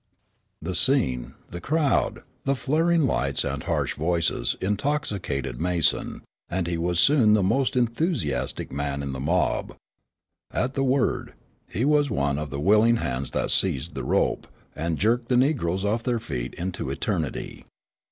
The 0.63 0.73
scene, 0.73 1.35
the 1.49 1.61
crowd, 1.61 2.23
the 2.43 2.55
flaring 2.55 3.05
lights 3.05 3.43
and 3.43 3.61
harsh 3.61 3.93
voices 3.93 4.57
intoxicated 4.59 5.61
Mason, 5.61 6.23
and 6.49 6.65
he 6.65 6.75
was 6.75 6.99
soon 6.99 7.33
the 7.35 7.43
most 7.43 7.75
enthusiastic 7.75 8.71
man 8.71 9.03
in 9.03 9.11
the 9.11 9.19
mob. 9.19 9.75
At 10.49 10.73
the 10.73 10.81
word, 10.83 11.35
his 11.67 11.85
was 11.85 12.09
one 12.09 12.39
of 12.39 12.49
the 12.49 12.59
willing 12.59 12.95
hands 12.95 13.29
that 13.37 13.51
seized 13.51 13.93
the 13.93 14.03
rope, 14.03 14.47
and 14.75 14.97
jerked 14.97 15.27
the 15.27 15.37
negroes 15.37 15.85
off 15.85 16.01
their 16.01 16.19
feet 16.19 16.55
into 16.55 16.89
eternity. 16.89 17.65